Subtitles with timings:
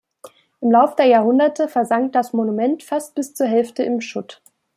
[0.61, 4.41] Im Lauf der Jahrhunderte versank das Monument fast bis zur Hälfte im Schutt.